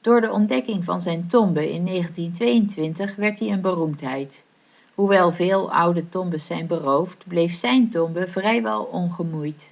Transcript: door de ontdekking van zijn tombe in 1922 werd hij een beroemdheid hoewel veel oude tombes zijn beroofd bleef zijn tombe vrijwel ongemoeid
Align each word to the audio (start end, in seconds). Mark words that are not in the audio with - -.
door 0.00 0.20
de 0.20 0.30
ontdekking 0.30 0.84
van 0.84 1.00
zijn 1.00 1.28
tombe 1.28 1.70
in 1.72 1.86
1922 1.86 3.14
werd 3.16 3.38
hij 3.38 3.48
een 3.50 3.60
beroemdheid 3.60 4.44
hoewel 4.94 5.32
veel 5.32 5.72
oude 5.72 6.08
tombes 6.08 6.46
zijn 6.46 6.66
beroofd 6.66 7.24
bleef 7.26 7.54
zijn 7.54 7.90
tombe 7.90 8.28
vrijwel 8.28 8.84
ongemoeid 8.84 9.68